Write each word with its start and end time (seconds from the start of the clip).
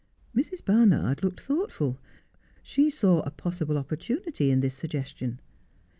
Mrs. 0.35 0.65
Barnard 0.65 1.23
looked 1.23 1.41
thoughtful. 1.41 1.99
She 2.63 2.89
saw 2.89 3.19
a 3.19 3.29
possible 3.29 3.75
oppor 3.75 3.97
tunity 3.99 4.49
in 4.49 4.61
this 4.61 4.73
suggestion. 4.73 5.39